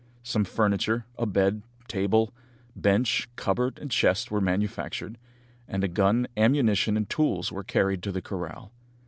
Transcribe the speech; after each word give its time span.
Some 0.23 0.45
furniture, 0.45 1.05
a 1.15 1.27
bed, 1.27 1.61
table, 1.87 2.33
bench, 2.75 3.29
cupboard, 3.35 3.77
and 3.77 3.91
chest, 3.91 4.31
were 4.31 4.41
manufactured, 4.41 5.19
and 5.67 5.83
a 5.83 5.87
gun, 5.87 6.27
ammunition, 6.35 6.97
and 6.97 7.07
tools 7.07 7.51
were 7.51 7.63
carried 7.63 8.01
to 8.01 8.11
the 8.11 8.19
corral. 8.23 8.71